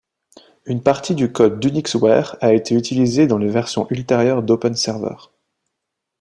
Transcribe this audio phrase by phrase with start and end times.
[0.65, 5.29] Une partie du code d'UnixWare a été réutilisé dans les versions ultérieures d'OpenServer.